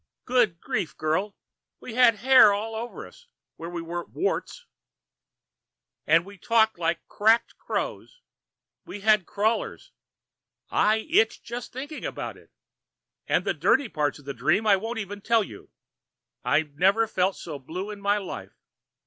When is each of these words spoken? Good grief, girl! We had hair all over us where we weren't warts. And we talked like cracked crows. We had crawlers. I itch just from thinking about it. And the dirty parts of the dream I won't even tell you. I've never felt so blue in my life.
Good 0.25 0.59
grief, 0.59 0.97
girl! 0.97 1.35
We 1.79 1.93
had 1.93 2.15
hair 2.15 2.53
all 2.53 2.73
over 2.73 3.05
us 3.05 3.27
where 3.57 3.69
we 3.69 3.83
weren't 3.83 4.09
warts. 4.09 4.65
And 6.07 6.25
we 6.25 6.39
talked 6.39 6.79
like 6.79 7.07
cracked 7.07 7.55
crows. 7.59 8.19
We 8.83 9.01
had 9.01 9.27
crawlers. 9.27 9.91
I 10.71 11.05
itch 11.07 11.43
just 11.43 11.71
from 11.73 11.81
thinking 11.81 12.03
about 12.03 12.35
it. 12.35 12.49
And 13.27 13.45
the 13.45 13.53
dirty 13.53 13.89
parts 13.89 14.17
of 14.17 14.25
the 14.25 14.33
dream 14.33 14.65
I 14.65 14.75
won't 14.75 14.97
even 14.97 15.21
tell 15.21 15.43
you. 15.43 15.69
I've 16.43 16.79
never 16.79 17.05
felt 17.05 17.35
so 17.35 17.59
blue 17.59 17.91
in 17.91 18.01
my 18.01 18.17
life. 18.17 18.55